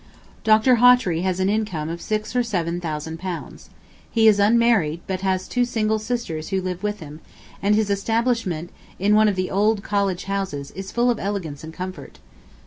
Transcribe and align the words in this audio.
Dr. 0.43 0.77
Hawtrey 0.77 1.21
has 1.21 1.39
an 1.39 1.47
income 1.47 1.87
of 1.87 2.01
six 2.01 2.35
or 2.35 2.41
seven 2.41 2.81
thousand 2.81 3.19
pounds. 3.19 3.69
He 4.09 4.27
is 4.27 4.39
unmarried, 4.39 4.99
but 5.05 5.21
has 5.21 5.47
two 5.47 5.63
single 5.63 5.99
sisters 5.99 6.49
who 6.49 6.59
live 6.59 6.81
with 6.81 7.01
him, 7.01 7.19
and 7.61 7.75
his 7.75 7.91
establishment 7.91 8.71
in 8.97 9.13
one 9.13 9.27
of 9.27 9.35
the 9.35 9.51
old 9.51 9.83
college 9.83 10.23
houses 10.23 10.71
is 10.71 10.91
full 10.91 11.11
of 11.11 11.19
elegance 11.19 11.63
and 11.63 11.71
comfort. 11.71 12.17